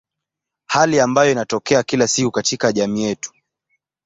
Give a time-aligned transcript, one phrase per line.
[0.65, 3.33] Hali ambayo inatokea kila siku katika jamii yetu.